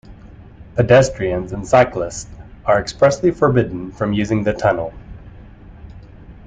[0.73, 2.25] Pedestrians and cyclists
[2.65, 4.95] are expressly forbidden from using the tunnel.